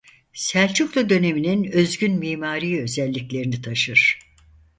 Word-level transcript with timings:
Selçuklu 0.33 1.09
döneminin 1.09 1.71
özgün 1.71 2.19
mimari 2.19 2.81
özelliklerini 2.81 3.61
taşır. 3.61 4.19